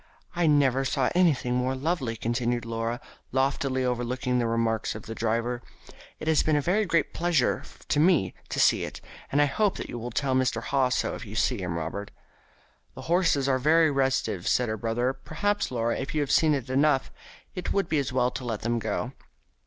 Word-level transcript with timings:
"I 0.35 0.47
never 0.47 0.83
saw 0.83 1.11
anything 1.13 1.53
more 1.53 1.75
lovely," 1.75 2.15
continued 2.17 2.65
Laura, 2.65 2.99
loftily 3.31 3.85
overlooking 3.85 4.39
the 4.39 4.47
remarks 4.47 4.95
of 4.95 5.03
the 5.03 5.13
driver. 5.13 5.61
"It 6.19 6.27
has 6.27 6.41
been 6.41 6.55
a 6.55 6.59
very 6.61 6.85
great 6.87 7.13
pleasure 7.13 7.61
to 7.89 7.99
me 7.99 8.33
to 8.49 8.59
see 8.59 8.83
it, 8.83 8.99
and 9.31 9.39
I 9.39 9.45
hope 9.45 9.77
that 9.77 9.89
you 9.89 9.99
will 9.99 10.09
tell 10.09 10.33
Mr. 10.33 10.63
Haw 10.63 10.89
so 10.89 11.13
if 11.13 11.23
you 11.23 11.35
see 11.35 11.61
him, 11.61 11.77
Robert." 11.77 12.09
"The 12.95 13.01
horses 13.13 13.47
are 13.47 13.59
very 13.59 13.91
restive," 13.91 14.47
said 14.47 14.69
her 14.69 14.75
brother. 14.77 15.13
"Perhaps, 15.13 15.69
Laura, 15.69 15.95
if 15.99 16.15
you 16.15 16.21
have 16.21 16.31
seen 16.31 16.55
enough, 16.55 17.11
it 17.53 17.71
would 17.71 17.87
be 17.87 17.99
as 17.99 18.11
well 18.11 18.31
to 18.31 18.43
let 18.43 18.61
them 18.63 18.79
go." 18.79 19.11